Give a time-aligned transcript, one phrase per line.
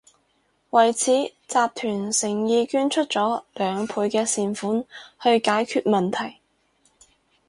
[0.71, 1.71] 為此，集團
[2.11, 4.81] 誠意捐出咗兩倍嘅善款
[5.21, 6.37] 去解決問題